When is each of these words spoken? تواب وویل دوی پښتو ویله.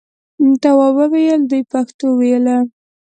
تواب 0.61 0.95
وویل 0.99 1.41
دوی 1.49 1.63
پښتو 1.71 2.05
ویله. 2.19 2.57